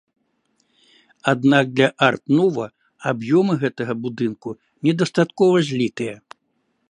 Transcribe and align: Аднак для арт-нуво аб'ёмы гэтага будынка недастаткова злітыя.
Аднак 1.31 1.65
для 1.79 1.89
арт-нуво 2.07 2.65
аб'ёмы 3.11 3.53
гэтага 3.63 3.93
будынка 4.07 4.49
недастаткова 4.89 5.57
злітыя. 5.71 6.15